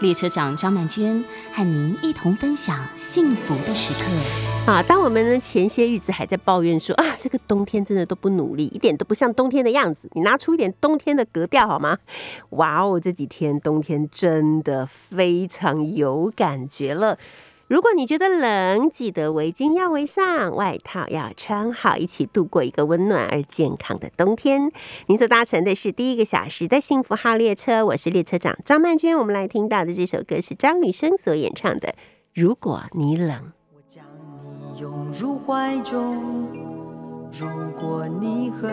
[0.00, 4.00] 列车长张曼娟和您一同分享幸福的时刻。
[4.70, 11.98] 啊，当我们呢前些日子还在抱怨说啊，这个冬天真的都不努力，一点都不像冬天的样子，你拿出一点冬天的格调好吗？
[12.50, 17.18] 哇哦，这几天冬天真的非常有感觉了。
[17.66, 24.70] 如果你觉得冷，记得围巾要围上，外套要穿好，一起度过一个温暖而健康的冬天。
[25.06, 29.16] 您所搭乘的是第一个小时的幸福号列车，我是列车长张曼娟。
[29.16, 31.88] 我们来听到的这首歌是张雨生所演唱的
[32.34, 33.30] 《如果你冷》。
[33.74, 34.04] 我将
[34.58, 36.22] 你拥入怀中，
[37.32, 37.46] 如
[37.80, 38.70] 果你恨，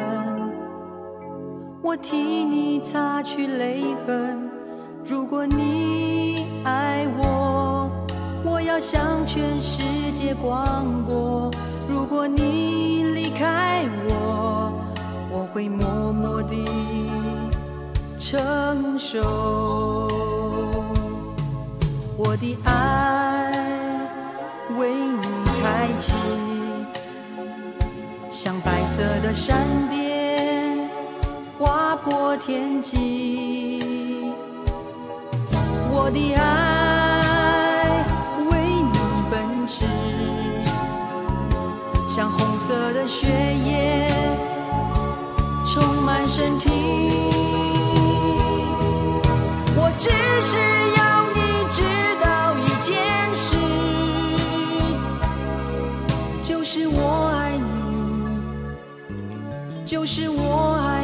[1.81, 4.51] 我替你擦去泪痕。
[5.05, 7.89] 如果你爱我。
[8.43, 11.51] 我要向全世界广播，
[11.87, 14.73] 如果你离开我，
[15.29, 16.65] 我会默默地
[18.17, 19.21] 承受。
[22.17, 23.51] 我的爱
[24.77, 25.21] 为你
[25.61, 26.13] 开启，
[28.29, 29.57] 像白色的闪
[29.89, 30.89] 电
[31.59, 33.83] 划破天际。
[35.93, 36.60] 我的爱。
[43.11, 44.07] 血液
[45.65, 46.69] 充满身体，
[49.75, 50.09] 我只
[50.41, 50.55] 是
[50.97, 51.39] 要你
[51.69, 51.83] 知
[52.23, 52.95] 道一件
[53.35, 53.57] 事，
[56.41, 57.65] 就是我爱你，
[59.85, 61.00] 就是我爱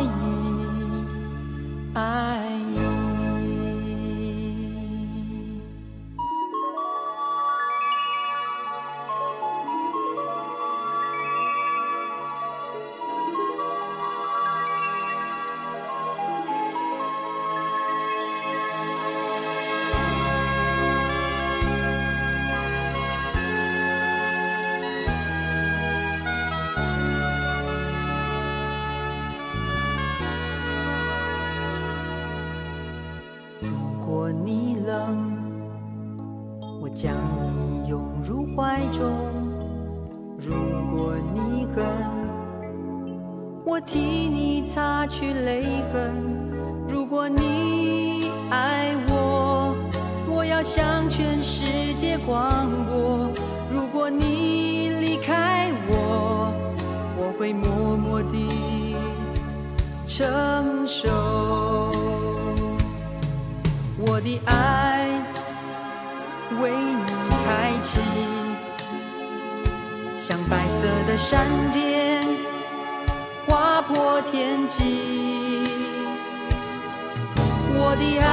[33.59, 33.69] 如
[34.05, 35.35] 果你冷
[36.81, 37.13] 我将
[37.55, 39.11] 你拥入怀中
[40.37, 40.53] 如
[40.91, 41.85] 果你恨
[43.65, 46.37] 我替你擦去泪痕。
[46.87, 49.75] 如果你爱我
[50.29, 53.29] 我要向全世界广播
[53.73, 56.53] 如果你离开我
[57.17, 59.35] 我会默默的
[60.05, 61.86] 承受。
[64.37, 65.09] 我的爱
[66.61, 67.05] 为你
[67.43, 67.99] 开启，
[70.17, 72.21] 像白色的闪电。
[73.47, 75.63] 划破天际，
[77.73, 78.25] 我的爱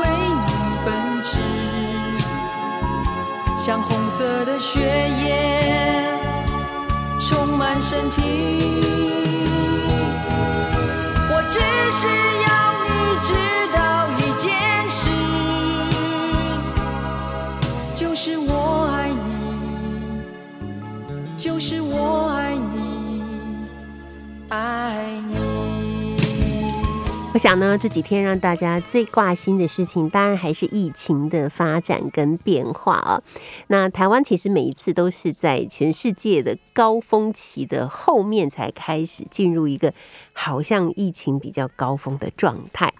[0.00, 0.06] 为
[0.46, 0.50] 你
[0.84, 0.86] 奔
[1.24, 1.38] 驰，
[3.56, 6.04] 像红色的血液
[7.18, 8.22] 充满身体。
[11.28, 11.58] 我只
[11.90, 12.06] 是
[12.46, 12.48] 要
[12.84, 12.88] 你
[13.22, 13.32] 知
[27.34, 33.22] 我想呢，这几天让大家最挂心的事情，当然还是疫情的发展跟变化啊。
[33.66, 39.92] 那台湾其实每一次都是在全世界的高峰期的后面才开始进入一个
[40.32, 42.90] 好像疫情比较高峰的状态。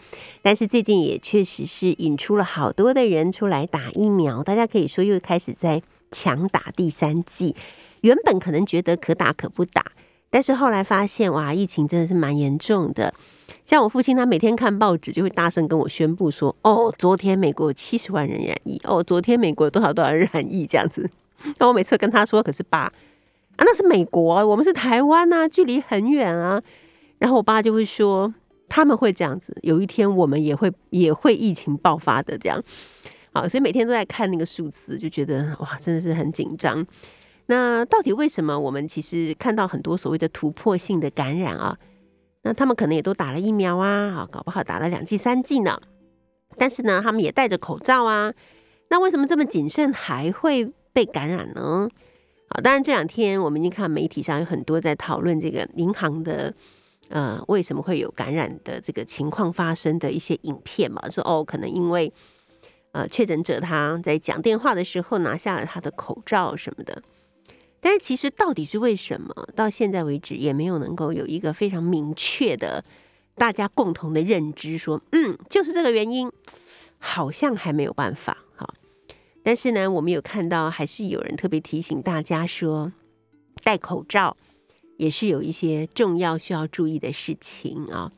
[0.42, 5.80] 但是最近也确实是引出了好多的人出来打疫苗，大家可以说又开始在
[6.12, 7.56] 强打第三剂。
[8.02, 9.82] 原本可能觉得可打可不打。
[10.36, 13.15] 但是后来发现，哇，疫情真的是蛮严重的。
[13.65, 21.09] 像我父亲，他每天看报纸就会大声跟我宣布说：“哦，昨天美国有七十万人染疫，哦，昨天美国有多少多少人染疫这样子。”
[21.56, 22.92] 那我每次跟他说：“可是爸啊，
[23.60, 26.62] 那是美国，我们是台湾啊，距离很远啊。”
[27.16, 28.34] 然后我爸就会说
[28.68, 32.62] ：“他们会这样子，有一天我们也会也会疫情爆发的这样。”
[33.33, 36.86] 好，所以每天都在看那个数字，就觉得哇，真的是很紧张。
[37.47, 41.78] 那到底为什么我们其实看到很多所谓的突破性的感染啊？
[42.43, 45.81] 那他们可能也都打了疫苗啊，啊，搞不好打了两剂、三剂呢。
[46.57, 48.33] 但是呢，他们也戴着口罩啊。
[48.89, 51.89] 那为什么这么谨慎还会被感染呢？
[52.48, 56.54] 好，当然这两天我们已经看媒体上有很多在讨论这个银行的
[57.09, 62.13] 呃为什么会有感染的这个情况发生的一些影片嘛，说哦，可能因为
[62.93, 67.03] 呃确诊者他在讲电话的时候拿下了他的口罩什么的。
[67.86, 69.48] 但是其实到底是为什么？
[69.54, 72.84] 到现在为止也没有能够有一个非常明确的
[73.36, 76.28] 大家共同的认知，说嗯，就是这个原因，
[76.98, 78.68] 好像还没有办法哈。
[79.44, 82.91] 但是呢，我们有看到还是有人特别提醒大家说，
[83.62, 84.36] 戴口罩
[84.97, 88.10] 也是有一些重要需要注意的事情啊。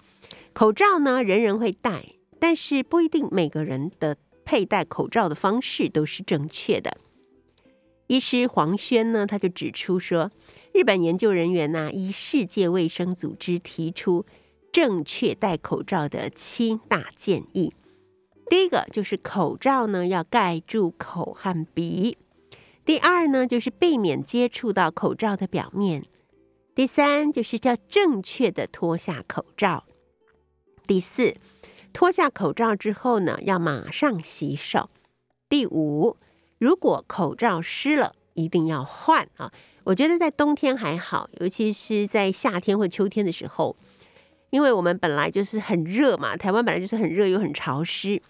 [0.54, 2.06] 口罩呢，人人会戴，
[2.40, 4.16] 但是不一定每个人的
[4.46, 6.96] 佩戴口罩的方式都是正确的。
[8.08, 10.30] 医师黄轩呢，他就指出说，
[10.72, 14.24] 日本研究人员呢，依世界卫生组织提出
[14.72, 17.74] 正确戴口罩的七大建议。
[18.48, 22.16] 第一个就是口罩呢要盖住口和鼻；
[22.86, 26.00] 第二呢就是避免接触到口罩的表面；
[26.74, 29.84] 第三就是要正确的脱下口罩；
[30.86, 31.36] 第四，
[31.92, 34.88] 脱下口罩之后呢要马上洗手；
[35.50, 36.16] 第五。
[36.58, 39.52] 如果口罩湿了，一定要换啊！
[39.84, 43.74] 我觉得在冬天还好，尤其是在夏天或秋天的时候，
[44.50, 48.20] 因为我们本来就是很热嘛，台湾本来就是很热又很潮湿，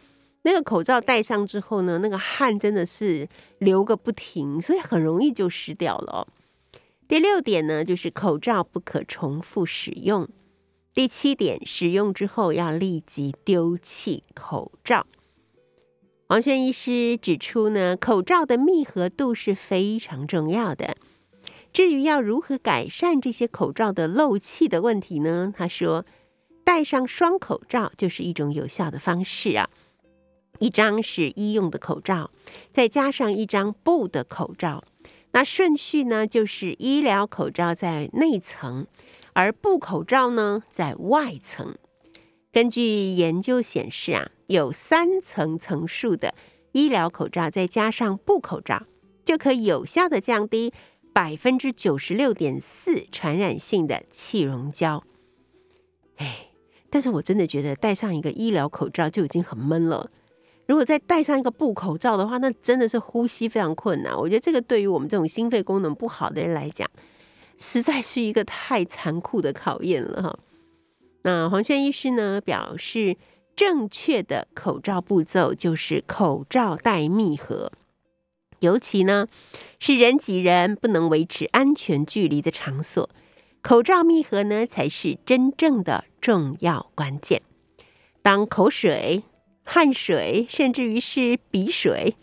[0.42, 3.28] 那个口罩戴上之后呢，那个汗真的是
[3.58, 6.26] 流个不停，所以很容易就湿掉了。
[7.08, 10.28] 第六点呢，就是口罩不可重复使用。
[10.92, 15.06] 第七点，使用之后要立即丢弃口罩。
[16.28, 20.94] 王轩医师指出呢，口罩的密合度是非常重要的。
[21.72, 25.50] 至于要如何改善这些口罩的漏气的问题呢？
[25.56, 26.04] 他说，
[26.64, 29.70] 戴上双口罩就是一种有效的方式啊。
[30.58, 32.30] 一张是医用的口罩，
[32.72, 34.84] 再加上一张布的口罩，
[35.32, 38.86] 那顺序呢就是医疗口罩在内层，
[39.32, 41.74] 而布口罩呢在外层。
[42.58, 44.28] 根据研究显示啊。
[44.48, 46.34] 有三层层数的
[46.72, 48.82] 医疗口罩，再加上布口罩，
[49.24, 50.72] 就可以有效的降低
[51.12, 55.04] 百分之九十六点四传染性的气溶胶。
[56.16, 56.48] 哎，
[56.90, 60.10] 但是我真的觉得戴上一个医疗口罩就已经很闷了，
[60.66, 64.18] 如果再戴上一个布口罩的话，那真的是呼吸非常困难。
[64.18, 66.90] 我觉得这个对于我们这种心肺功能不好的人来讲，
[67.56, 70.38] 实在是一个太残酷的考验了哈。
[71.28, 73.18] 那黄轩医师呢表示。
[73.58, 77.72] 正确的口罩步骤就是口罩戴密合，
[78.60, 79.26] 尤其呢
[79.80, 83.10] 是人挤人不能维持安全距离的场所，
[83.60, 87.42] 口罩密合呢才是真正的重要关键。
[88.22, 89.24] 当口水、
[89.64, 92.14] 汗水，甚至于是鼻水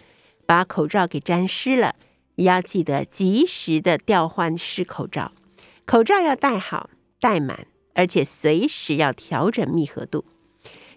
[0.45, 1.95] 把口罩给沾湿了，
[2.35, 5.33] 也要记得及时的调换湿口罩。
[5.85, 10.23] 口罩要戴好、戴满，而且随时要调整密合度。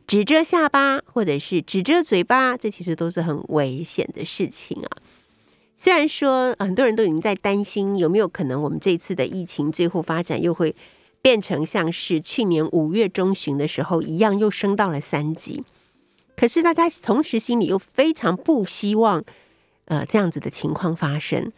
[0.07, 4.99] 只遮下巴，或者是只遮嘴巴，这其实都是很危险的事情啊。
[5.77, 10.75] 虽然说很多人都已经在担心，有没有可能我们这次的疫情最后发展又会
[11.23, 15.63] 变成像是去年五月中旬的时候一样，又升到了三级。
[16.37, 19.25] 可是大家同时心里又非常不希望，
[19.85, 21.53] 呃，这样子的情况发生，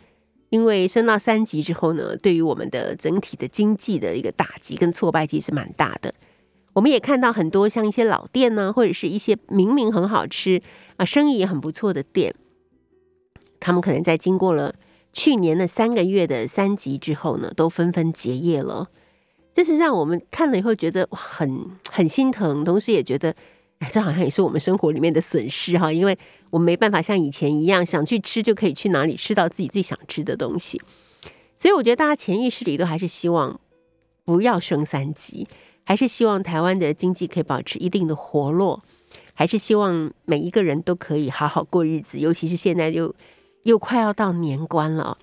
[0.51, 6.13] 因为升到三级之后呢，对于我们的整体的经济的一个打击跟挫败其实蛮大的。
[6.73, 10.63] 我们也看到很多像一些老店呢，或者是一些明明很好吃
[10.97, 12.35] 啊，生意也很不错的店，
[13.59, 14.75] 他们可能在经过了
[15.13, 18.89] 去年的三个月的三级之后呢，都纷纷结业了。
[19.53, 23.35] 这是让我们看了以后觉得很很心疼，同时也觉得，
[23.81, 26.17] 哎，这好像也是我们生活里面的损失哈，因为
[26.49, 30.81] 我们没办法像以前一样想去吃就可以去哪里吃到自己最想吃的东西。
[31.59, 33.61] 所以我觉得大家潜意识里都还是希望
[34.25, 35.47] 不要升三级。
[35.83, 38.81] 还是希望台湾的经济可以保持一定的活络，
[39.35, 43.13] 还是希望每一个人都可以好好过日子，尤其是现在又
[43.65, 45.19] 又快要到年关了，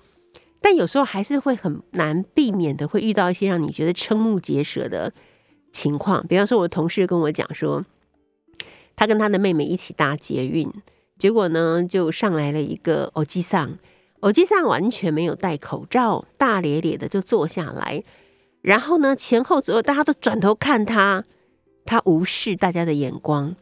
[0.59, 5.13] 但有时候还是会很难避免的，会遇到一些让你觉得瞠目结舌的
[5.71, 6.25] 情况。
[6.27, 7.85] 比方说，我同事跟我讲说，
[8.97, 10.69] 他跟他的妹妹一起搭捷运，
[11.17, 13.77] 结果呢就上来了一个欧基桑，
[14.19, 18.03] 欧基桑完全没有戴口罩，大咧咧的就坐下来。
[18.61, 21.23] 然后呢，前后左右大家都转头看他，
[21.85, 23.55] 他无视大家的眼光。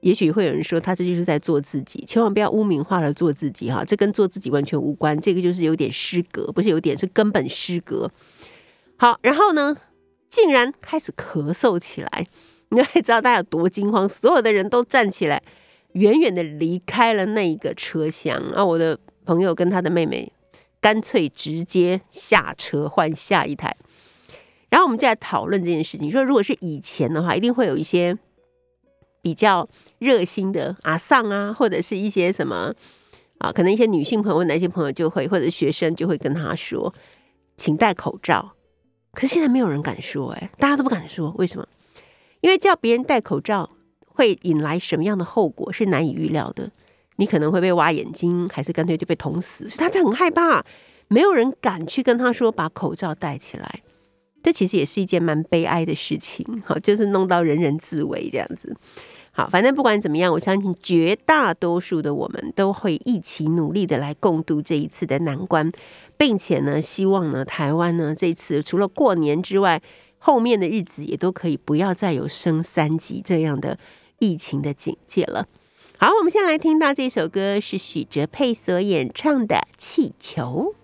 [0.00, 5.18] 也许会有人说他这就是在做自己，千万不要污名化了做自己哈，这跟做自己完全无关。
[5.20, 8.08] 这个就是有点失格，不是有点是根本失格。
[8.96, 9.76] 好，然后呢，
[10.28, 12.28] 竟然开始咳嗽起来，
[12.70, 15.42] 你就会知道大家有多惊慌，所有的人都站起来，
[15.92, 18.36] 远远的离开了那一个车厢。
[18.50, 20.32] 啊，我的朋友跟他的妹妹
[20.80, 23.76] 干脆直接下车换下一台。
[24.68, 28.18] 然后我们就在讨论这件事情，说如果是以前的话，一定会有一些
[29.22, 29.66] 比较
[29.98, 32.74] 热心的阿丧啊，或者是一些什么
[33.38, 36.92] 啊，可能一些女性朋友、男性朋友就会，或者学生就会跟他说，
[37.56, 38.52] 请戴口罩。
[39.14, 41.66] 可是现在没有人敢说，哎，大家都不敢说，为什么？
[42.40, 43.70] 因为叫别人戴口罩
[44.06, 46.70] 会引来什么样的后果是难以预料的。
[47.16, 50.64] 你可能会被挖眼睛，还是干脆就被捅死，所以他就很害怕，
[51.08, 53.80] 没有人敢去跟他说把口罩戴起来。
[54.40, 58.76] 这其实也是一件蛮悲哀的事情，好，就是弄到人人自危这样子。
[59.32, 65.68] 好，反正不管怎么样，我相信绝大多数的我们都会一起努力的来共度这一次的难关，
[66.16, 69.82] 并且呢，希望呢，台湾呢这次除了过年之外，
[70.18, 73.78] 后面的日子也都可以不要再有升三级这样的
[74.18, 75.46] 疫情的警戒了。
[75.98, 80.74] 好，我们先来听到这首歌是许哲佩所演唱的《气球》。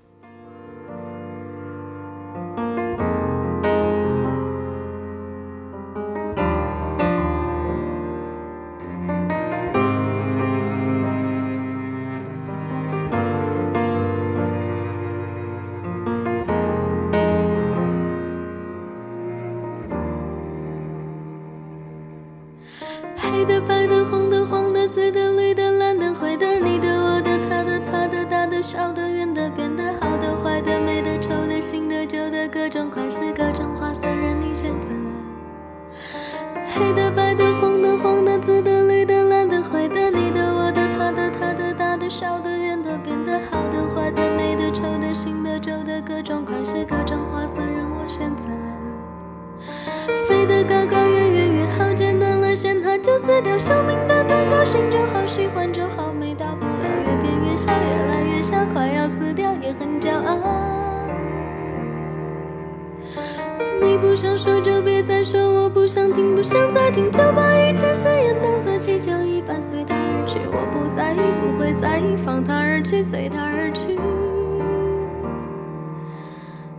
[73.02, 73.98] 随它而去，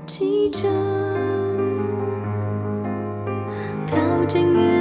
[0.06, 0.70] 急着
[3.88, 4.75] 飘进雨。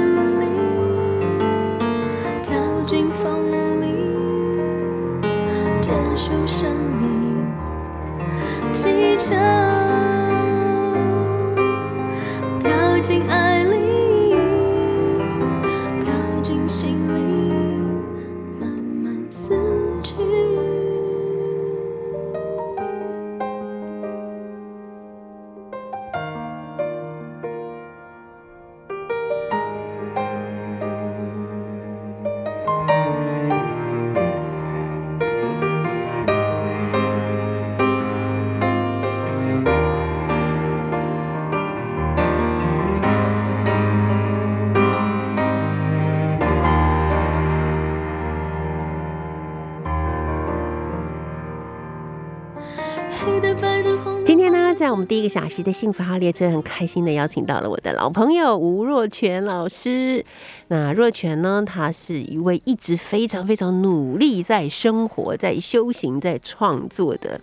[55.25, 60.23] 个小时的幸福号列车很开心的邀请到了我的老朋友吴若泉老师。
[60.67, 67.41] 那若泉呢，他是一位一直非常非常努力在生活、在修行、在创作的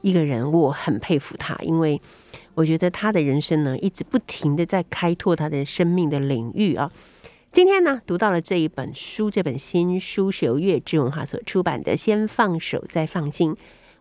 [0.00, 0.50] 一个人。
[0.50, 2.00] 我很佩服他，因为
[2.54, 6.90] 我觉得他的人生呢，一直不停的在开拓他的生命的领域啊。
[7.52, 13.52] 今天呢，读到了这一本书，这本新书是由月之文化所出版的《先放手再放心》，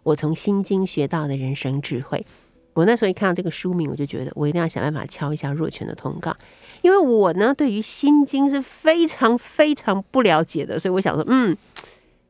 [0.01, 2.25] 我从心经学到的人生智慧。
[2.73, 6.35] 我那时候一看到这个书名，我就觉得我一定要想办法敲一下若泉的通告，
[6.81, 11.55] 因为我呢对于《心经》是非常非常不了解的，所以我想说，嗯，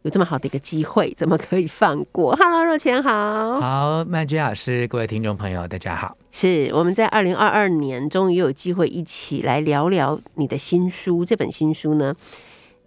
[0.02, 6.18] 有这么好的一个机会，怎么可以放过？Hello，若泉好，好，曼君老师，各位听众朋友，大家好。
[6.32, 12.16] 是我们在二零二二年终于有机会一起来聊聊你的新书，这本新书呢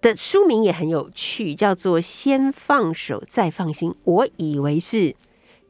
[0.00, 5.14] 的书名也很有趣，叫做《先放手再放心》，我以为是。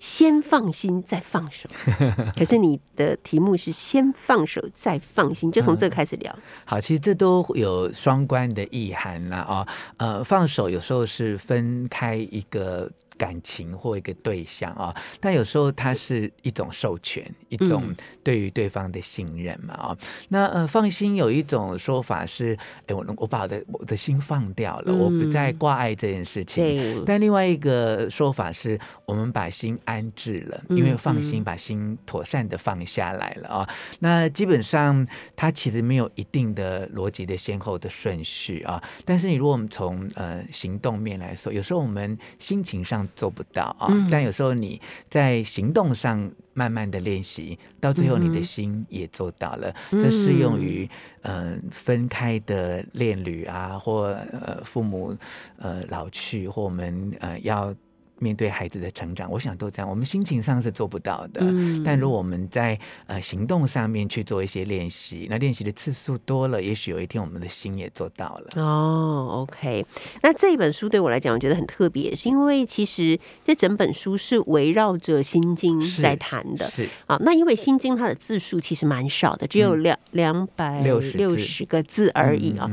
[0.05, 1.67] 先放心再放手，
[2.37, 6.39] 可是你的题目是先放手再放心，就从这开始聊。
[6.67, 9.47] 好，其实这都有双关的意涵啦。
[9.49, 19.99] 哦，呃，放手有时候是分开一个感情或一个对象啊，但有时候它是一种授权，一种对于对方的信任嘛啊。
[20.29, 27.05] 那呃，放心有一种说法是，哎，我我把我的我的心放掉了，我不再挂碍这件事情。
[27.07, 33.69] 但另外一个说法是，我们把心安置了，因为放心，把心妥善的放下来了啊。
[34.01, 35.07] 那基本上
[35.37, 38.83] 它其实没有一定的逻辑的先后的顺序啊。
[39.05, 43.04] 但是你如果我们从呃行动面来说，有时候我们心情上。
[43.15, 49.75] 做不到啊，但有时候你在行动上慢慢的练习，到最后你的心也做到了。
[49.91, 50.89] 这适用于
[51.23, 55.17] 嗯分开的恋侣啊，或呃父母
[55.59, 57.75] 呃老去，或我们呃要。
[58.19, 59.89] 面对孩子的成长，我想都这样。
[59.89, 61.41] 我们心情上是做不到的，
[61.85, 68.63] 但如果我们在呃行动上面去做一些练习，那练习的次数多了，也许有一天我们的心也做到了。
[68.63, 69.85] 哦，OK。
[70.23, 76.69] 那这一本书对我来讲，我觉得很特别，是因为其实这整本书是围绕着《心经》在谈的。
[76.71, 82.71] 是啊，那因为《心经》它的字数其实蛮少的，只有两两百六十个字而已啊。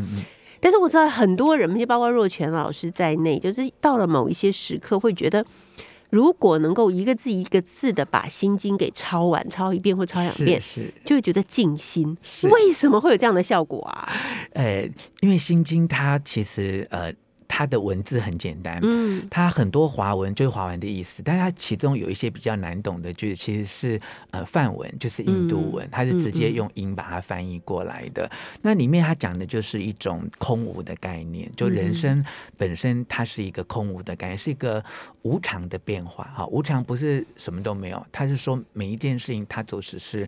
[0.62, 5.44] 但是我知道很多人，就包括若泉老师在内，就是到了某一些时刻，会觉得
[6.12, 12.15] 如果能够一个字一个字的把心经给抄完，抄一遍或抄两遍，是就会觉得静心。
[12.44, 14.10] 为什么会有这样的效果啊？
[14.53, 14.88] 呃，
[15.22, 17.12] 因为心经它其实呃。
[17.53, 24.00] 它的文字很简单，嗯，它很多华文就是华文的意思，但是它其中有一些比较难懂的句子，其实是
[24.31, 28.31] 呃梵文，就是印度文，它是直接用音把它翻译过来的。
[28.62, 32.24] 那里面它讲的就是一种空无的概念，就人生
[32.58, 34.81] 本身它是一个空无的概念，是一个
[35.24, 36.24] 无常的变化。
[36.34, 40.25] 哈，无常不是什么都没有，它是说每一件事情它都只是。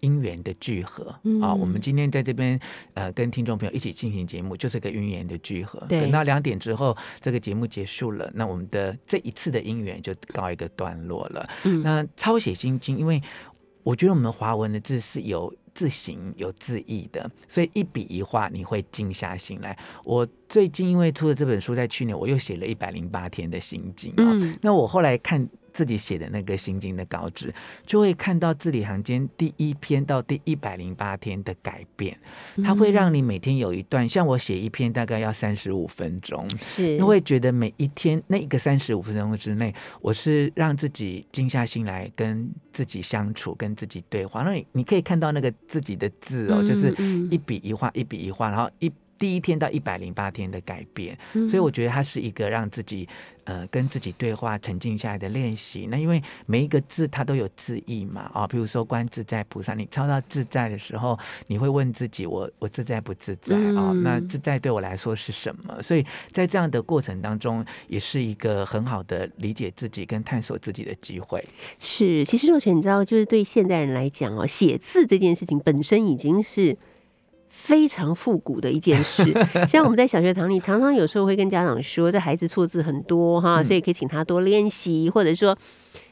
[0.00, 1.06] 因缘的聚合
[1.40, 2.58] 啊，我们今天在这边
[2.92, 5.78] 呃跟听众朋友一起进行节目，就是个因缘的聚合。
[5.88, 11.48] 等到两点之后，这个节目结束了，那我们的这一次的因缘就告一个段落了。
[11.64, 13.22] 嗯那抄写心经，因为
[13.82, 19.76] 我觉得我们华文的字是有字形、有字义的，所以一笔一画你会静下心来。
[20.04, 25.48] 我最近因为出了这本书，在去年我又写了一百零八天的心经啊，那我后来看。
[25.74, 27.52] 自己写的那个心经的稿纸，
[27.84, 32.16] 就会看到字里行间第一篇到第一百零八天的改变。
[32.64, 44.44] 它会让你每天有一段，像我写一篇大概要三十五分钟，是，会觉得每一天那一个三十五分钟之内，我是让自己静下心来跟自己相处，跟自己对话。
[44.44, 46.94] 那你你可以看到那个自己的字哦，就是
[47.30, 48.90] 一笔一画，一笔一画，然后一。
[49.18, 53.08] 第一天到一百零八天的改变，所以我觉得它是一个让自己
[53.44, 55.86] 呃跟自己对话、沉静下来的练习。
[55.90, 63.92] 那因为每一个字它都有字意嘛，啊，比如说观自在菩萨，你抄到自在的时候，你会问自己：我我自在不自在啊？
[64.02, 65.80] 那自在对我来说是什么？
[65.80, 71.42] 所以在这样的过程当中，也是一个很好的理解自己跟探索自己的机会。
[71.78, 76.76] 是，其实若泉，你知道，就是对现代人来讲哦，写字这件事情本身已经是。
[77.56, 79.22] 非常复古的一件事，
[79.66, 85.56] 像我们在小学堂里，常常有时候会跟家长说，这孩子错字很多哈，所以可以请他多练习，或者说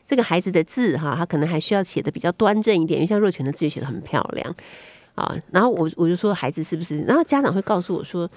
[0.09, 4.55] 这个孩子的字哈，他可能还需要写的比较端正一点，因为像若泉的字写的很漂亮
[5.16, 5.37] 啊。
[5.50, 7.02] 然后我我就说孩子是不是？
[7.02, 8.31] 然后家长会告诉我说。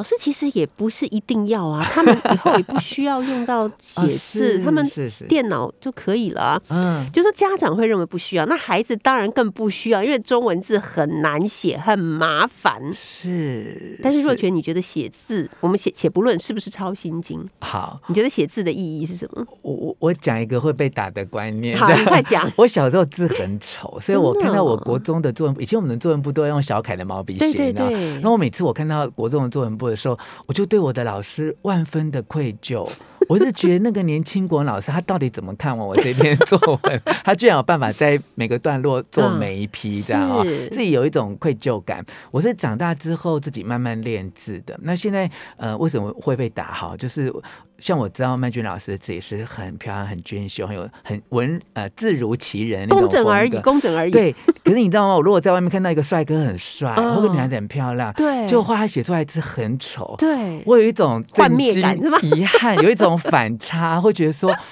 [0.00, 4.82] 老师其实也不是一定要啊，他们以后也不需要用到 写字，他们
[5.28, 6.58] 电脑就可以了。
[6.70, 12.80] 嗯，就说家长会认为不需要，那孩子当然更不需要，因为中文字很难写，很麻烦。
[12.94, 19.44] 是，但是若泉，你觉得写字，我们写且不论是不是抄心经，好，你觉得写字的意义是什么？
[19.60, 22.50] 我我我讲一个会被打的观念，好，你快讲。
[22.56, 28.14] 我小时候字很丑，所以我看到我国中的作文，以前我们的作文部都要用小楷的毛笔写，对对对。
[28.14, 29.89] 然后我每次我看到国中的作文部。
[29.90, 32.88] 的时候，我就对我的老师万分的愧疚。
[33.30, 37.00] 我是觉得那个年轻国老师，他到底怎么看完我这篇作文？
[37.22, 42.04] 他居然有办法在每个段落做每一批这样啊，自己有一种愧疚感。
[42.32, 44.76] 我是长大之后自己慢慢练字的。
[44.82, 46.96] 那现在呃，为什么会被打好？
[46.96, 47.32] 就是。
[47.80, 54.10] 像我知道曼君老师的字也是很漂亮、很娟秀、很有很文呃字如其人工整而已，工整而已。
[54.10, 54.30] 对，
[54.62, 55.14] 可是你知道吗？
[55.14, 62.18] 我如果在外面看到一个帅哥很帅，或者女孩子很漂亮，对，就画他写出来字很丑，对我有一种幻灭感，是吗？
[62.20, 64.52] 遗憾，有一种反差，会觉得说。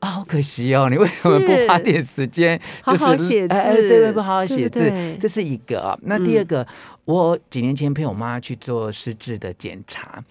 [0.00, 0.90] 啊，好可惜哦！
[0.90, 3.54] 你为什么不花点时间， 好好写字？
[3.54, 5.98] 对对，不好好写字，这是一个啊。
[6.02, 6.66] 那第二个，
[7.06, 10.22] 我几年前陪我妈去做失智的检查，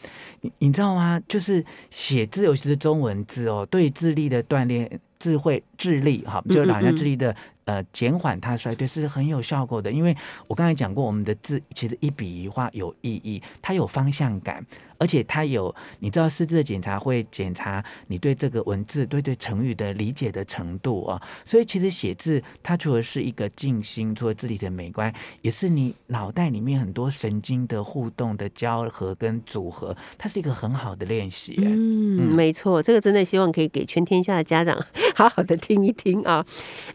[0.42, 1.20] 你你知道吗？
[1.28, 5.00] 就是写字，尤其是中文字哦，对智力的锻炼。
[5.18, 7.34] 智慧、智力，哈，就老人家智力的
[7.64, 9.90] 呃减缓它衰退是很有效果的。
[9.90, 10.14] 因为
[10.48, 14.62] 我刚才讲过，我们的字其实一笔一画有意义，它有方向感。
[15.04, 21.22] 而且它有，你知道，师资的检查会检查你对这个文字、对对成语的理解的程度啊。
[21.46, 31.56] 所以其实写字，它除了是一个静心，除了字体的美观，也是你脑袋里面很多神经的互动的交合跟组合，它是一个很好的练习。
[31.58, 34.82] 嗯，没错，这个真的希望可以给全天下的家长
[35.16, 36.46] 好好的听一听啊。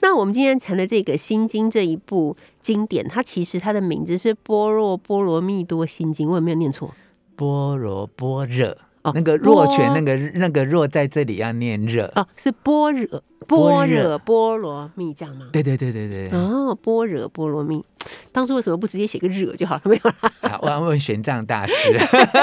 [0.01, 6.95] 那我们今天谈的这个《心经》这一部经典，它其实它的名字是《般若波罗蜜多心经》，我有没有念错？
[7.39, 15.47] 般若波热哦，那个若泉，那个那个若在这里要念热哦，是般若般若波罗蜜这样吗？
[15.53, 16.29] 对对对对对。
[16.37, 17.85] 哦，般若波罗蜜，
[18.33, 19.83] 当初为什么不直接写个热就好了？
[19.85, 20.59] 没有啦。
[20.63, 21.73] 我要问玄奘大师。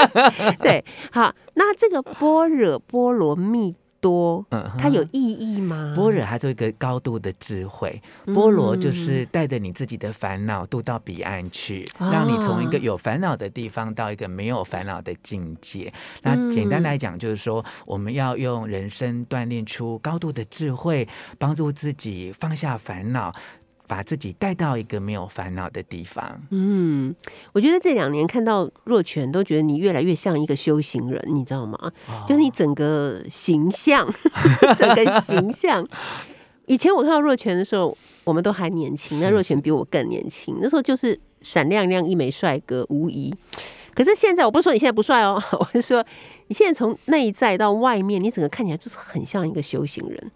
[0.60, 0.82] 对，
[1.12, 3.76] 好，那这个般若波罗蜜。
[4.06, 5.94] 多，嗯，它有意义吗？
[5.96, 8.00] 般若，它做一个高度的智慧。
[8.34, 15.92] 波罗就是带着你自己的烦恼渡到彼岸去，让你从一个有烦恼的地方到一个没有烦恼的境界。
[16.22, 23.34] 那简单来讲，就是说我们要用人生锻炼出高度的智慧，帮助自己放下烦恼。
[23.86, 26.40] 把自己带到一个没有烦恼的地方。
[26.50, 27.14] 嗯，
[27.52, 31.92] 我觉得这两年看到若泉，都觉得你越来越像一个修行人，你知道吗？
[32.26, 34.08] 就是你整个形象，
[34.76, 35.86] 整个形象。
[36.66, 40.58] 以前我看到若泉的时候，我们都还年轻，那若泉比我更年轻。
[40.60, 43.32] 那时候就是闪亮亮一枚帅哥，无疑。
[43.94, 46.04] 可是现在，我不是说你现在不帅哦， 我是说
[46.48, 50.30] 你现在从内在到外面，你整个看起来就是很像一个修行人。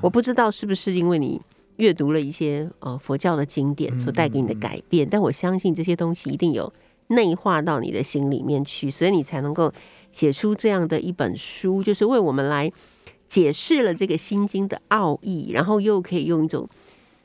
[0.00, 1.40] 我不知道是不是因为你。
[1.76, 6.72] 阅读了一些呃佛教的经典所带给你的改变，但我相信这些东西一定有
[7.08, 9.72] 内化到你的心里面去，所以你才能够
[10.12, 12.70] 写出这样的一本书，就是为我们来
[13.28, 16.68] 解释了这个心经的奥义，然后又可以用一种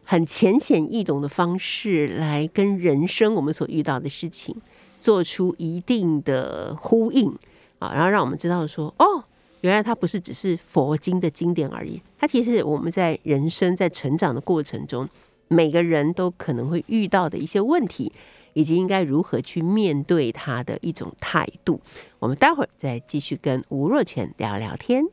[0.03, 4.55] 很浅显易懂的方式来跟人生我们所遇到的事情
[4.99, 7.35] 做出一定的呼应
[7.79, 9.25] 啊，然后让我们知道说哦。
[9.61, 15.07] 原来它不是只是佛经的经典而已，它其实我们在人生在成长的过程中，
[15.47, 18.11] 每个人都可能会遇到的一些问题，
[18.53, 21.81] 以及应该如何去面对它的一种态度。
[22.19, 25.03] 我们待会儿再继续跟吴若泉聊聊天。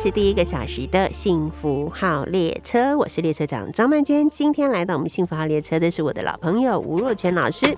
[0.00, 4.30] 是第一个小时的幸福号列车，我是列车长张曼娟。
[4.30, 7.76] 今天来到我们幸福号列车的是我的老朋友吴若泉老师。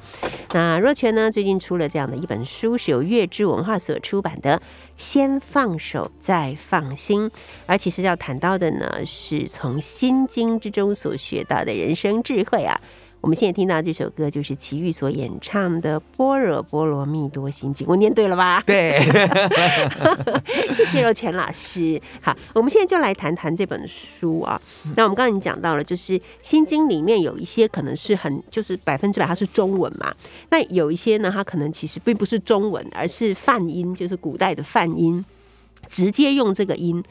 [0.52, 4.58] 那若泉呢，最近出了这样的一本书，是由月之文化所出版的
[4.96, 7.30] 《先放手再放心》，
[7.64, 12.78] 而其实要谈到的呢，是从心经之中所学到的人生智慧啊。
[13.20, 18.62] 我们现在听到这首歌就是齐豫所演唱的《般若波罗蜜多心经》，我念对了吧？
[18.66, 18.98] 对，
[20.74, 22.00] 谢谢若泉老师。
[22.22, 24.60] 好，我们现在就来谈谈这本书啊。
[24.96, 30.14] 那我们刚才已经讲到了，就是《心经》里面有一些可能是很就是百分之百它是中文嘛，
[30.48, 35.22] 那有一些呢，它可能其实并不是中文，而是梵音，就是古代的梵音，
[35.88, 37.04] 直接用这个音。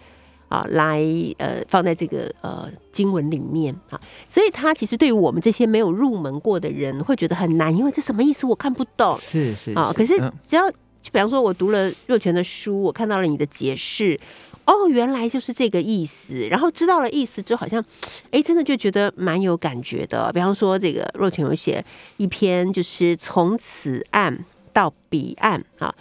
[0.49, 1.01] 啊，来
[1.37, 9.15] 呃，放在这个呃经文里面啊，所以它其实对于我们这些没有入门过的人会觉得很难，因为这什么意思我看不懂。
[9.19, 10.69] 是是啊，可是只要
[11.01, 14.19] 就比方说，我读了若泉的书，我看到了你的解释，
[14.65, 17.83] 哦，原来就是这个意思，然后知道了意思之后，好像
[18.31, 20.29] 哎，真的就觉得蛮有感觉的。
[20.33, 21.83] 比方说，这个若泉有写
[22.17, 25.95] 一篇，就是从此岸到彼岸啊，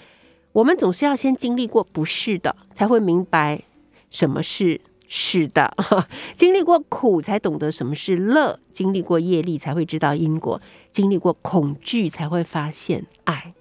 [0.53, 3.63] 我们总是要先经历过不是的，才会明白。
[4.11, 5.75] 什么是是的？
[6.37, 10.61] 经历过苦才懂得什么是乐，经历过业力才会知道因果，
[10.93, 13.55] 经历过恐惧才会发现爱。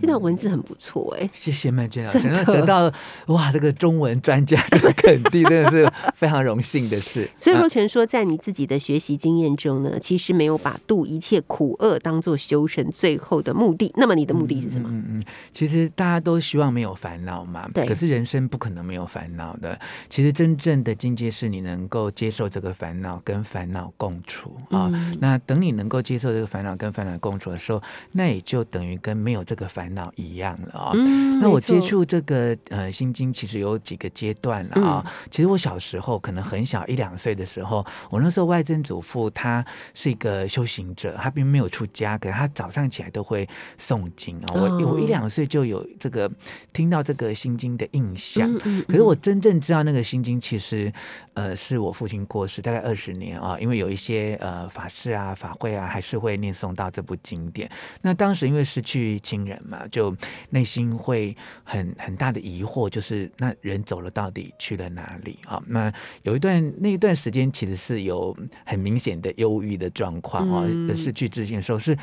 [0.00, 2.92] 这段文字很不错哎，谢谢曼娟老师，得到
[3.26, 7.28] 哇这个中文专家的肯定，真的是非常荣幸的事。
[7.40, 13.92] 所以若泉说，在你自己的学习经验中呢，其实没有把度一切苦厄当做修成最后的目的。
[13.96, 14.88] 那么你的目的是什么？
[14.90, 17.86] 嗯嗯，其实大家都希望没有烦恼嘛，对。
[17.86, 19.78] 可是人生不可能没有烦恼的。
[20.08, 24.90] 其实真正的境界是你能够接受这个烦恼，跟烦恼共处啊。
[25.20, 30.92] 那等你能够接受这个烦恼，跟烦恼共处的时候，那也就等于跟没有这个烦恼一样了啊！
[31.40, 35.12] 那我接触这个呃心经，其实有几个阶段了啊。
[35.30, 44.44] 其实我小时候可能很小一两岁的时候，我那时候外曾祖父他是一个修行者，他并没有出家，可是他早上起来都会诵经啊。
[44.54, 46.30] 我我一两岁就有这个
[46.72, 48.52] 听到这个心经的印象，
[48.86, 50.92] 可是我真正知道那个心经，其实
[51.34, 57.70] 呃是我父亲过世大概二十年啊，因为有一些呃法事啊法会啊，还是会念诵到这部经典。
[58.02, 60.14] 那当时因为失去亲人嘛，就
[60.50, 65.62] 内心会很很大的疑惑，就是那人走了到底去了哪里啊？
[65.66, 65.90] 那
[66.24, 71.96] 有一段那一段时间，其实是有很明显的忧郁的状况啊，失去自信的时候，是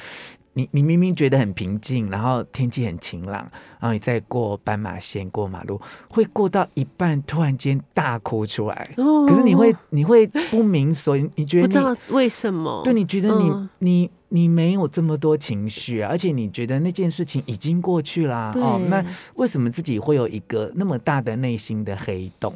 [0.53, 12.81] 你你明明觉得很平静，然后天气很晴朗，然后你再过斑马线过马路，会过到一半突然间大哭出来，可是你会你会不明所以，你觉得不知道为什么？
[12.83, 14.11] 对，你觉得你你。
[14.33, 18.53] 你没有这么多情绪，而且你觉得那件事情已经过去啦。
[18.55, 22.55] 哦，那为什么自己会有一个那么大的内心的黑洞？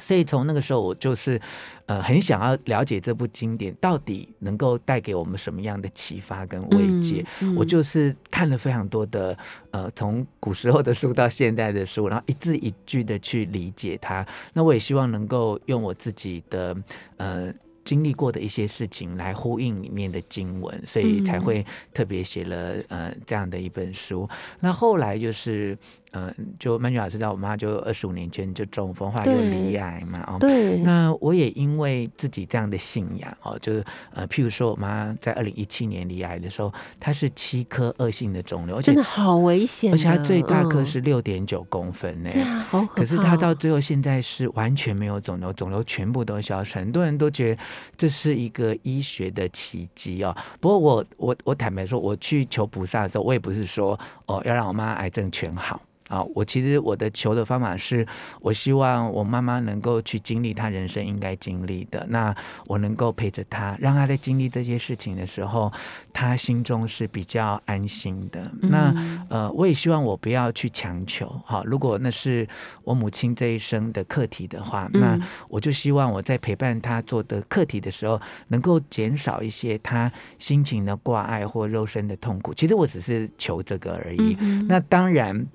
[0.00, 1.40] 所以从那个时候，我就是
[1.86, 7.24] 呃很想要了解这部经典到底能够带给我们什么样的启发跟慰藉。
[7.56, 9.38] 我就是看了非常多的
[9.70, 14.26] 呃从古时候的书到现代的书，然后一字一句的去理解它。
[14.52, 16.76] 那我也希望能够用我自己的
[17.18, 17.54] 呃。
[17.88, 24.28] 经历过的一些事情来呼应里面的经文，所以才会特别写了呃这样的一本书。
[24.60, 25.76] 那后来就是。
[26.12, 30.78] 嗯，就曼娟老师知道，我妈就二十五年前就中风，后来又离癌嘛，哦，对。
[30.78, 42.30] 那我也因为自己这样的信仰哦，就是呃，譬如说我妈在二零一七年离癌的时候，她是七颗恶性的肿瘤，而且真的好危险，而且她最大颗是六点九公分呢，
[42.70, 47.62] 好可是她到最后现在是完全没有肿瘤，肿瘤全部都消失，很多人都觉得
[47.96, 50.34] 这是一个医学的奇迹哦。
[50.58, 55.78] 不过我我我坦白说，我去求菩萨的时候，我也不是说哦要让我妈癌症全好。
[56.08, 58.06] 啊，我其实我的求的方法是，
[58.40, 62.34] 我希望我妈妈能够去经历她人生应该经历的，那
[62.66, 65.70] 我能够陪着她，让她在经历这些事情的时候，
[66.12, 68.50] 她心中是比较安心的。
[68.62, 68.94] 那
[69.28, 72.48] 呃，我也希望我不要去强求，哈，如果那是
[72.84, 75.18] 我母亲这一生的课题的话，那
[75.48, 78.18] 我就希望我在陪伴她做的课题的时候，
[78.48, 82.54] 能够减少一些她心情的挂碍或肉身的痛苦。
[82.54, 84.34] 其实我只是求这个而已。
[84.66, 85.46] 那当然。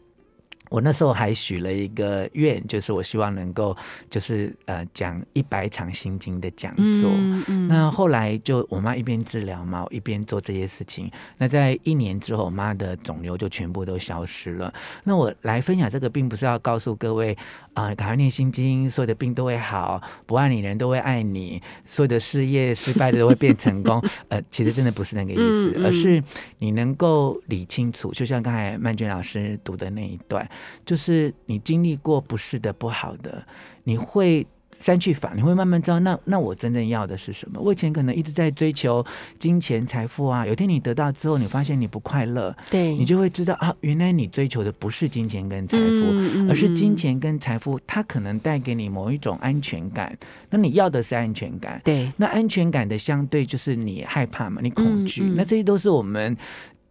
[0.70, 3.78] 我那时候还许了一个愿，就是我希望能够，
[4.10, 7.12] 就是呃讲一百场心经的讲座。
[7.68, 11.12] 那后来就我妈一边治疗嘛，我一边做这些事情。
[11.38, 14.74] 那在一年之后，我妈的肿瘤就全部都消失了。
[15.04, 17.38] 那我来分享这个，并不是要告诉各位
[17.74, 24.04] 啊，赶快念心经，所有的病都会好，不爱你的人都会爱你，所有的事业失败的都会变成功。
[24.30, 26.24] 呃，其实真的不是那个意思，而是
[26.58, 30.50] 你能够理清楚，就像刚才曼娟老师读的那一段。
[30.86, 33.46] 就是你经历过不是的、不好的，
[33.84, 34.46] 你会。
[34.80, 37.58] 三去法，你会慢慢知道，那那我真正要的是什么？
[37.62, 39.06] 我以前可能一直在追求
[39.40, 50.18] 金钱财富啊，有天你得到之后，你发现你不快乐，对你就会知道啊，原来你追求的不是金钱跟财富，而是金钱跟财富，它可能带给你某一种安全感。
[50.50, 56.36] 那你要的是安全感，对，那安全感的相对就是你害怕嘛，你恐惧，那这些都是我们。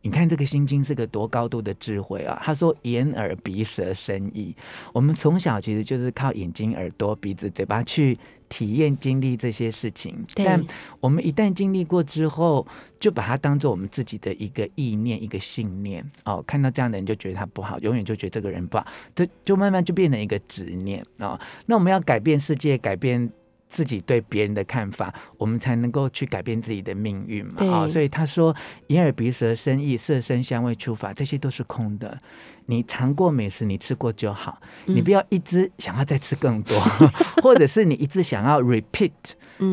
[0.03, 2.41] 你看这个心经是个多高度的智慧啊！
[2.45, 4.55] 他说眼耳鼻舌身意，
[4.93, 10.25] 我们从小其实就是靠眼睛、耳朵、鼻子、嘴巴去体验、经历这些事情。
[10.35, 10.61] 但
[11.01, 12.67] 我们一旦经历过之后，
[12.99, 16.43] 就把它当做我们自己的一个意念、一个信念哦。
[16.47, 21.41] 看到这样的人就觉得他不好，永远就觉得这个人不好，这就慢慢就变成一个执念啊。
[21.67, 23.31] 那我们要改变世界，改变。
[23.73, 27.65] 自己对别人的看法，我们才能够去改变自己的命运嘛。
[27.65, 28.55] 啊，所以他说
[28.89, 32.21] 眼耳鼻舌身意色声香味触法，这些都是空的。
[32.67, 36.79] 你尝过美食，你吃过就好，你不要一直想要再吃更多，
[37.43, 39.11] 或者是你一直想要 repeat。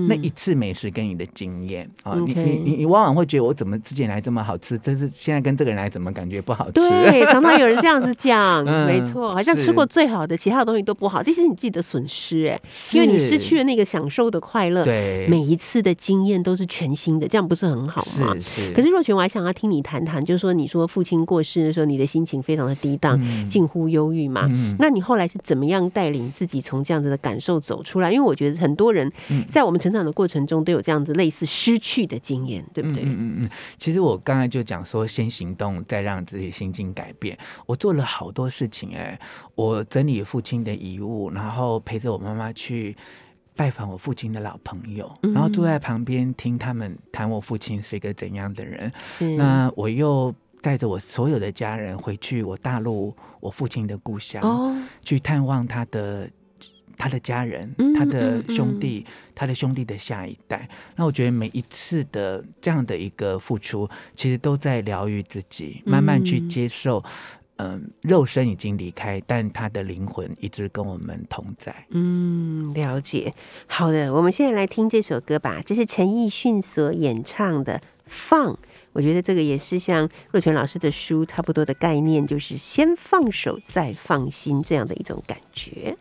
[0.08, 6.74] 那一次美食跟你的经验啊，你你你你往往会觉得我怎么之前来这么好吃，这是现在跟这个人来怎么感觉不好吃？
[6.74, 12.62] 对，常常有人这样子讲， 没错，好像吃过最好的，其他的东西都不好，这是你自己的损失哎，
[12.94, 14.84] 因为你失去了那个享受的快乐。
[14.84, 18.36] 对，每一次的经验都是全新的，这样不是很好吗？
[18.36, 18.74] 是是。
[18.74, 24.48] 可是若泉，我还想要听你谈谈，就是说你说父亲过世的时候，你的心情非常的低档，近乎忧郁嘛。
[24.78, 28.12] 那你后来是怎么样带领自己从这样子的感受走出来？
[28.12, 29.12] 因为我觉得很多人
[29.50, 30.60] 在我们成长的过程中。
[30.70, 33.02] 都有这样子类似失去的经验，对不对？
[33.02, 33.50] 嗯嗯嗯。
[33.78, 37.36] 其实我刚才就讲说，先行动，再让自己心境改变。
[37.66, 39.18] 我做了好多事情，哎，
[39.56, 42.96] 我整理父亲的遗物，然后陪着我妈妈去
[43.56, 48.92] 拜访我父亲的老朋友，然后坐在旁边听他们谈我父亲是一个怎样的人。
[49.38, 54.42] 那我又带着我所有的家人回去我大陆我父亲的故乡，
[55.04, 56.30] 去探望他的。
[57.02, 60.68] 他的家人，他的兄弟，他的兄弟的下一代。
[60.98, 67.02] 那我觉得每一次的这样的一个付出，其实都在疗愈自己，慢慢去接受。
[67.56, 71.74] 嗯，肉身已经离开，但他的灵魂一直跟我们同在。
[71.92, 73.34] 嗯，了解。
[73.68, 75.62] 好的，我们现在来听这首歌吧。
[75.66, 78.54] 这是陈奕迅所演唱的《放》。
[78.94, 85.96] 我觉得这个也是像若泉老师的书差不多的概念，就是先放手再放心这样的一种感觉。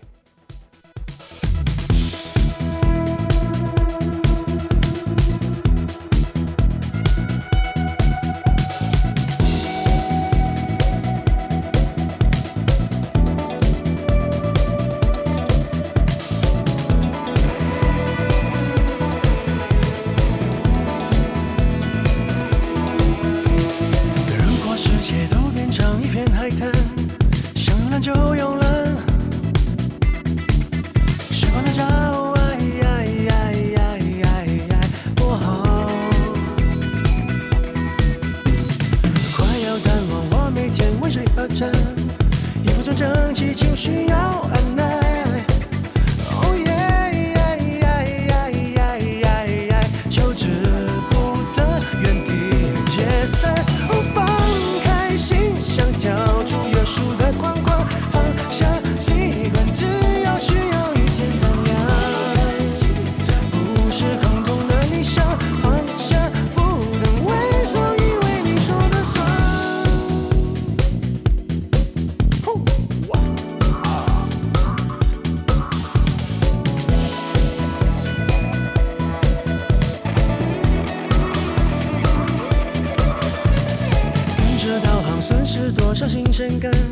[86.19, 86.88] 新鲜感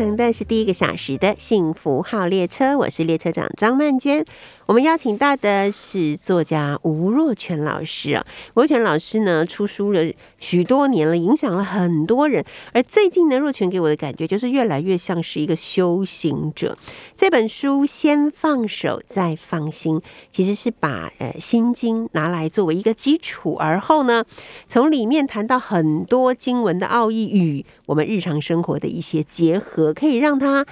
[0.00, 4.24] 乘的是第一个小时的幸福号列车，我是列车长张曼娟。
[4.70, 12.44] 我们邀请到的是作家吴若泉老师啊，吴若泉老师呢出书了许多年了，影响了很多人。
[12.72, 16.78] 而最近呢，若泉给我的感觉就是越来越像是一个修行者。
[17.16, 20.00] 这本书先放手再放心，
[20.30, 24.24] 其实是把呃心经拿来作为一个基础，而后呢，
[24.68, 30.64] 从里面谈到很多经文的奥义与我们日常生活的一些结合，可以让它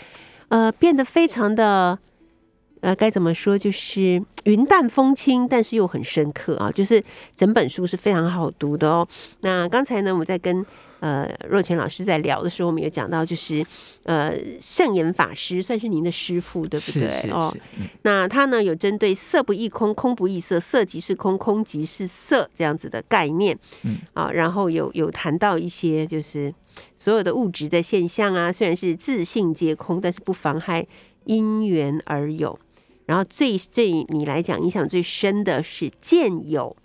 [0.50, 1.98] 呃变得非常的。
[2.80, 3.58] 呃，该怎么说？
[3.58, 6.70] 就是云淡风轻，但是又很深刻啊！
[6.70, 7.02] 就是
[7.36, 9.06] 整本书是非常好读的哦。
[9.40, 10.64] 那刚才呢，我们在跟
[11.00, 13.64] 呃若泉老师在聊的时候，我们有讲到，就是
[14.04, 17.30] 呃圣严法师算是您的师傅，对不对？
[17.30, 17.54] 哦，
[18.02, 26.52] 那他呢有针对色不异空，空不异色，色即是空，空即是色这样子的概念，嗯啊，然后有有谈到一些就是
[26.96, 30.86] 所有的物质的现象啊，虽然是自性皆空，但是不妨害
[31.24, 32.58] 因缘而有。
[33.08, 36.76] 然后最最你来讲影响最深的是见有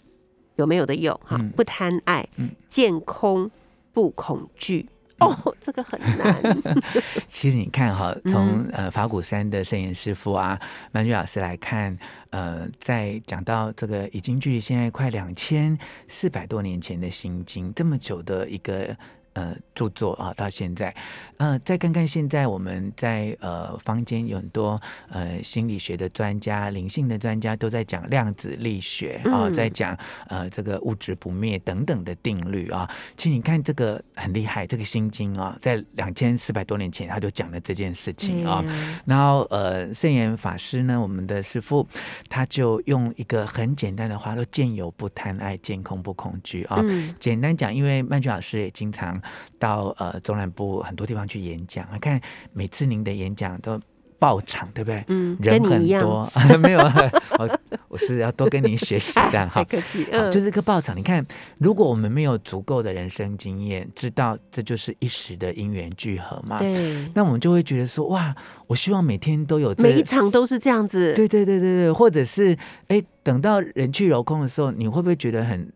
[0.56, 2.26] 有没有的有哈不贪爱
[2.70, 3.52] 见空
[3.92, 4.88] 不恐惧
[5.20, 6.64] 哦这个很难。
[7.28, 10.58] 其实你看哈，从呃法鼓山的圣严师傅啊
[10.94, 11.98] 曼玉老师来看，
[12.30, 18.96] 呃，在讲到这个已经距离现在快两千四百多年前的心经这么久的一个。
[19.34, 20.94] 呃，著作啊，到现在，
[21.38, 24.80] 呃，再看看现在我们在呃坊间有很多
[25.10, 32.88] 呃心理学的专家、灵性的专家都在讲量子力学啊，在讲呃这个物质不灭等等的定律啊。
[33.18, 38.64] 其实你看这个很厉害，这个心经啊，在两千四百多年前他就讲了这件事情啊。
[39.04, 41.88] 然后呃，圣严法师呢，我们的师父
[42.30, 46.80] 他就用一个很简单的话说：“见有不贪爱，见空不恐惧啊。”
[47.20, 49.20] 简单讲，因为曼君老师也经常。
[49.60, 52.20] 到呃中南部很多地方去演讲，看
[52.52, 53.80] 每次您的演讲都
[54.20, 55.04] 爆场，对不对？
[55.08, 57.60] 嗯，人很多， 没有，我
[57.90, 59.62] 我是要多跟您学习 的哈。
[59.66, 60.96] 客气，就是个爆场。
[60.96, 61.26] 你看，
[61.58, 68.34] 如果我们没有足够的人生经验，知道这就是一时的因缘聚合嘛，对，那我们就会觉得说，哇，
[68.66, 71.14] 我希望每天都有每一场都是这样子。
[71.14, 72.58] 对对对对对，或者是
[72.88, 75.70] 哎，等到人去楼空的时候，你会不会觉得很？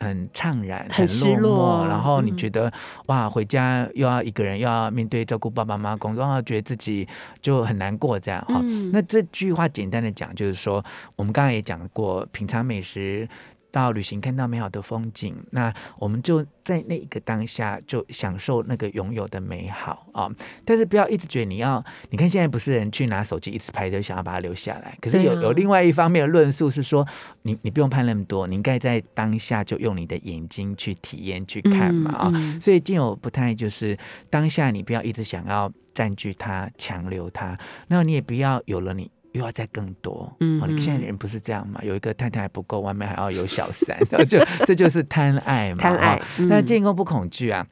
[0.00, 2.72] 很怅然，很落寞，然后你觉得
[3.06, 7.06] 哇，回家又要一个人，又要面对照顾爸爸妈妈工作，然后觉得自己
[7.40, 8.60] 就很难过，这样哈。
[8.92, 10.84] 那这句话简单的讲，就是说，
[11.16, 13.28] 我们刚刚也讲过，品尝美食。
[13.76, 20.30] 到旅行看到美好的风景，那我们就在那一个当下就享受那个拥有的美好啊！
[20.64, 24.96] 但是不要一直觉得你要，你看现在不是人去拿手机一直拍，就想要把它留下来。
[25.02, 27.06] 可是有有另外一方面的论述是说，
[27.42, 32.32] 你你不用拍那么多，你应该在当下就用你的眼睛去体验去看嘛啊！
[32.60, 33.96] 所以见有不太就是
[34.30, 37.58] 当下你不要一直想要占据它、强留它，
[37.88, 39.10] 那你也不要有了你。
[39.36, 41.80] 又要再更多，嗯，你现在人不是这样嘛？
[41.82, 45.82] 有一个太太还不够，外面还要有小三，然 后就这就是贪爱嘛。
[45.82, 47.66] 贪爱，那建功不恐惧啊。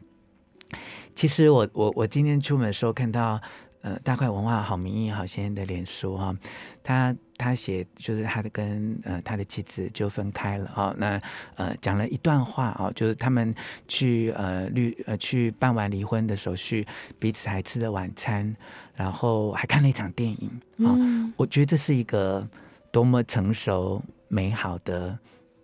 [1.14, 3.40] 其实我我我今天出门的时候看到。
[3.84, 6.34] 呃，大块文化好名义好先生的脸书哈，
[6.82, 11.20] 他他写就是他的跟呃他的妻子就分开了哈，那
[11.56, 13.54] 呃讲了一段话哦，就是他们
[13.86, 16.86] 去呃律呃去办完离婚的手续，
[17.18, 18.56] 彼此还吃了晚餐，
[18.94, 20.50] 然后还看了一场电影
[20.86, 20.94] 啊，
[21.36, 22.46] 我觉得这是一个
[22.90, 25.18] 多么成熟美好的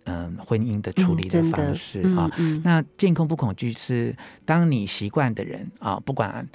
[0.05, 2.29] 嗯婚姻的处理的方式啊，
[2.63, 4.15] 那健康不恐惧是
[4.45, 6.47] 当你习惯的人啊，不管。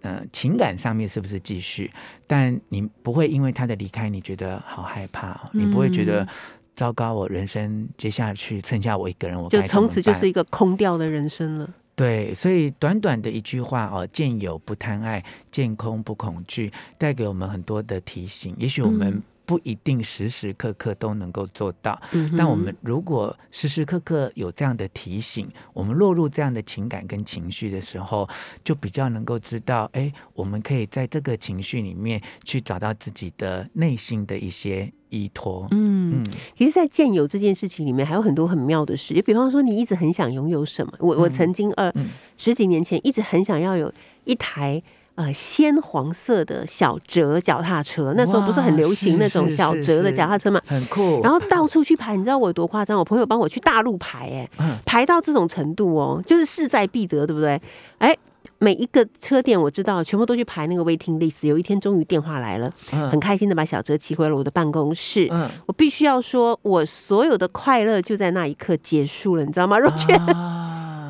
[0.00, 1.90] 呃，情感上面是不是继续？
[2.24, 6.24] 但你不会因为他的离开，你觉得好害怕，你不会觉得
[6.72, 11.68] 糟糕，我人生接下去剩下我一个人，我就从此就是一个空掉的人生了。
[11.98, 18.54] 对，所以短短的一句话哦，见有不贪爱，见空不恐惧，带给我们很多的提醒。
[18.56, 19.20] 也许我们。
[19.48, 21.98] 不一定时时刻刻都能够做到，
[22.36, 28.28] 但我们如果时时刻刻有这样的提醒，我们落入这样的情感跟情绪的时候，
[28.62, 35.66] 就比较能够知道，哎，我们可以在这个情绪里面去找到自己的内心的一些依托。
[35.70, 36.22] 嗯，
[36.54, 40.92] 其实，在建有这件事情里面，还有很多很妙的事，就比方说，你一直很想拥有什么？
[40.98, 41.90] 我我曾经二
[42.36, 43.90] 十几年前一直很想要有
[44.24, 44.82] 一台。
[45.18, 51.20] 呃，鲜黄色的小折脚踏车，那时候不是很流行那种小折的脚踏车嘛，很酷。
[51.24, 52.96] 然后到处去排，你知道我有多夸张？
[52.96, 57.60] 我朋友帮我去大陆排，哎，排到这种程度哦，就是势在必得，对不对？
[57.98, 58.16] 哎，
[58.58, 61.44] 每一个车店我知道，全部都去排那个 waiting list。
[61.48, 62.72] 有一天终于电话来了，
[63.10, 65.26] 很开心的把小哲骑回了我的办公室。
[65.32, 69.80] 嗯，我必须要说，我所有的快乐就在那一刻结束了，你知道吗？
[69.80, 70.16] 若泉。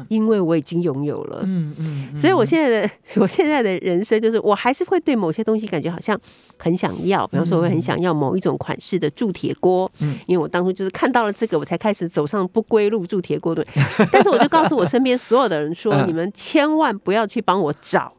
[0.08, 1.40] 因为我已经拥有了。
[1.44, 2.18] 嗯嗯。
[2.18, 2.90] 所以我现在的
[3.20, 6.18] 我现在的人生就是，我还是会对某些东西感觉好像
[6.58, 13.66] 很想要，比方说我会很想要某一种款式的铸铁锅，嗯，因为我当初就是看到了这个，我才开始走上不归路铸铁锅对。
[14.12, 18.12] 但是我就告诉我身边所有的人说，你们千万不要去帮我找，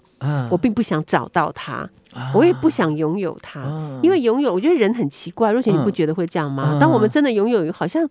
[0.50, 1.90] 我并不想找到它。
[2.34, 3.62] 我也不想拥有它，
[4.02, 5.52] 因为拥有，我觉得人很奇怪。
[5.52, 6.76] 若雪你不觉得会这样吗？
[6.82, 8.04] 当我们真的拥有，好像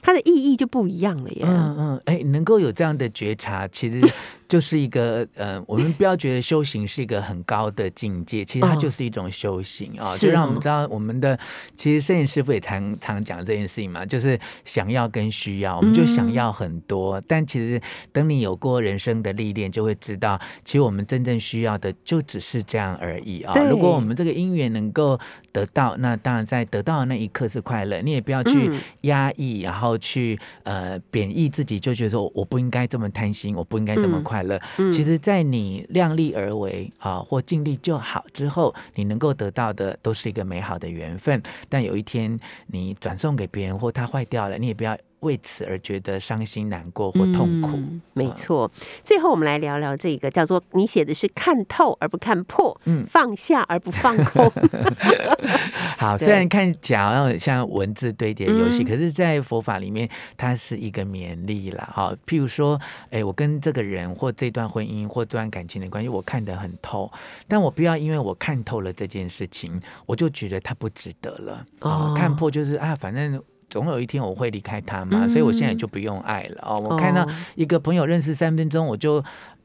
[0.00, 1.42] 它的意义就不一样了耶。
[1.44, 4.00] 嗯嗯，哎，能够有这样的觉察，其实。
[4.48, 11.38] 就是一个呃，我们不要觉得修行是一个很高的境界，其实它就是一种修行啊，就让我们知道我们的
[11.76, 17.78] 其实摄影师傅也常常讲这件事情嘛，就是想要跟需要，我们就想要很多，但其实
[18.10, 23.52] 等你有过人生的历练，就会知道，其实我们真正需要的就只是这样而已啊。
[23.68, 25.20] 如果我们这个因缘能够
[25.52, 28.72] 得到，那当然在得到的那一刻是快乐，你也不要去
[29.02, 34.37] 压抑，然后去呃贬义自己，就觉得说我不应该这么贪心，我不应该这么快。
[34.38, 34.60] 快乐，
[34.92, 41.42] 其实，在你量力而为啊，或尽力就好之后，你能够得到的都是一个美好的缘分。
[41.68, 44.96] 但有一天你转送给别人，或它坏掉了，你也不要。
[45.20, 47.78] 为此而觉得伤心难过或痛苦，
[48.12, 48.70] 没错。
[49.02, 54.50] 最后我们来聊聊这个叫做你写的是看透而不看破，嗯，放下而不放空。
[55.98, 61.88] 好，虽然看起来好像像文字堆叠游戏，可是，在佛法里面，它是一个勉励了。
[61.92, 67.10] 哈，譬如说，哎，我跟这个人或这段婚姻或这段感情的关系，我看得很透，
[67.48, 71.66] 但我不要因为我看透了这件事情，我就觉得它不值得了。
[71.80, 73.42] 哦，看破就是啊，反正。
[73.68, 76.80] 总有一天我会离开他嘛，所以我现在就不用爱了哦。
[76.80, 79.22] 我看到一个朋友认识三分钟，我就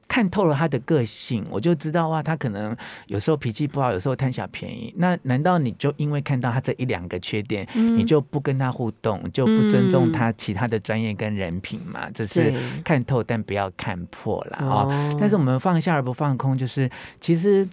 [0.08, 2.76] 看透了他的个性，我就知道哇，他可能
[3.08, 4.93] 有时候脾气不好，有时候贪小便宜。
[4.97, 12.10] 那难道你就因为看到他这一两个缺点，你就不跟他互动，就不尊重他其他的专业跟人品嘛？
[12.14, 15.18] 这是看透，但不要看破了哦。
[15.20, 16.89] 但是我们放下而不放空，就是
[17.20, 17.68] 其实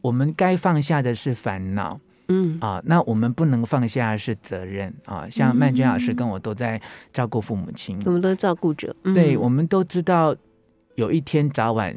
[0.00, 1.98] 我们该放下的是烦恼。
[2.28, 5.28] 嗯啊，那我们不能放下是责任啊。
[5.30, 6.80] 像曼娟老师跟我都在
[7.12, 8.94] 照顾父母亲，我们都是照顾者。
[9.14, 10.34] 对，我们都知道
[10.94, 11.94] 有一天早晚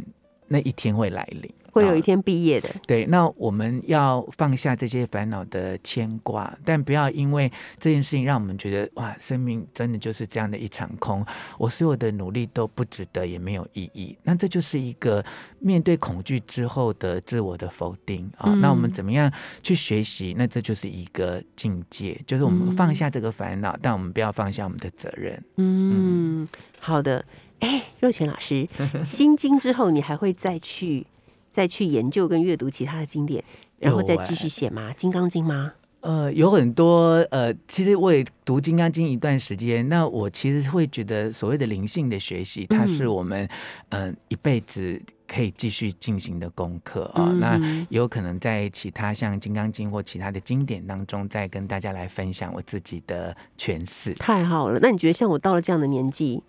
[0.48, 1.52] 那一天会来临。
[1.72, 3.06] 会有一天毕业的，对。
[3.06, 11.26] 那我们要放下这些烦恼的牵挂，但不要因为这件事情让我们觉得哇，生命真的就是这样的一场空，
[11.58, 14.18] 我所有的努力都不值得，也没有意义。
[14.24, 15.24] 那这就是一个
[15.60, 18.54] 面对恐惧之后的自我的否定啊。
[18.56, 19.32] 那我们怎么样
[19.64, 20.36] 去学习？
[20.38, 25.44] 那这就是一个境界，就是我们放下这个烦恼，但我们不要放下我们的责任。
[25.58, 26.48] 嗯，
[26.80, 27.24] 好的。
[27.60, 28.66] 哎，若泉老师，
[29.04, 31.06] 心经之后，你还会再去？
[31.50, 33.44] 再去研究跟阅读其他的经典，
[33.80, 34.92] 然后再继续写吗？
[34.96, 35.74] 《金刚经》吗？
[36.02, 39.90] 呃，有很多呃，其实我也读《金刚经》一段时间。
[39.90, 43.46] 那我其实会觉得，所谓的灵性的学习，它是我们
[43.90, 47.36] 嗯一辈子可以继续进行的功课啊。
[47.38, 54.14] 那有可能在其他像《金刚经》或其他的经典当中，再跟大家来分享我自己的诠释。
[54.14, 56.42] 太好了，那你觉得像我到了这样的年纪？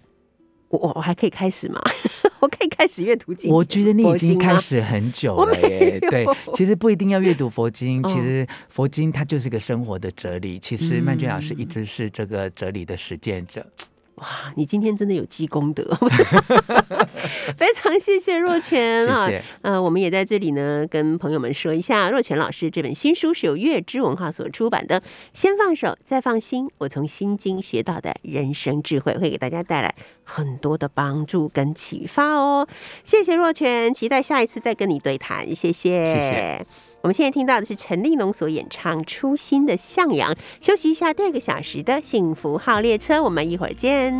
[0.70, 1.80] 我我还可以开始吗？
[2.40, 3.52] 我可以开始阅读经。
[3.52, 6.00] 我觉得你已经开始很久了耶。
[6.10, 10.58] 对，其实不一定要阅读佛经，其实佛经它就是个生活的哲理。
[10.58, 13.66] 其实曼娟老师一直是这个哲理的实践者。
[14.20, 15.82] 哇，你今天真的有积功德，
[17.56, 19.26] 非常谢谢若泉啊！
[19.62, 25.00] 呃，我们也在这里呢，跟朋友们说一下，若泉老师这本新书是由月之文化所出版的，
[25.32, 32.68] 《先放手再放心》，我从心经学到的人生智慧，会给大家带来很多的帮助跟启发哦。
[33.02, 36.66] 谢谢若泉，期待下一次再跟你对谈，谢谢，谢谢。
[37.02, 40.34] 我们现在听到的是陈立农所演唱《初心的向阳》。
[40.60, 44.12] 休息一下，第二个小时的幸福号列车，我们一会儿见。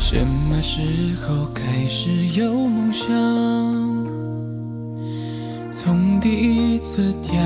[0.00, 0.80] 什么时
[1.22, 4.37] 候开始有梦想？
[5.80, 7.38] 从第一次眺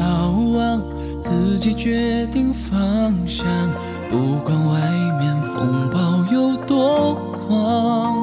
[0.57, 0.83] 望，
[1.20, 3.45] 自己决定方向，
[4.09, 4.80] 不管外
[5.20, 8.14] 面风暴有多狂，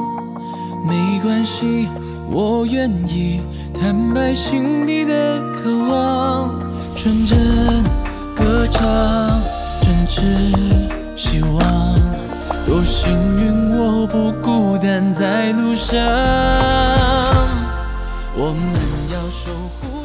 [0.83, 1.87] 没关系，
[2.27, 3.41] 我愿意
[3.79, 6.59] 坦白心底的渴望，
[6.95, 7.37] 纯真
[8.35, 9.39] 歌唱，
[9.79, 10.23] 真挚
[11.15, 11.61] 希望，
[12.65, 15.99] 多幸运我不孤单在路上，
[18.35, 18.73] 我们
[19.13, 19.98] 要守护。